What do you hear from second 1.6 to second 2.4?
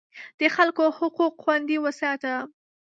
وساته.